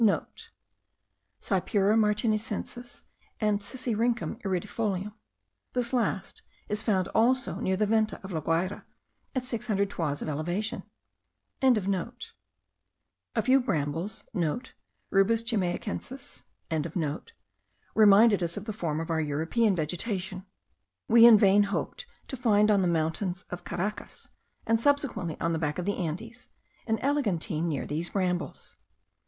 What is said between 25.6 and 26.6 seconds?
of the Andes,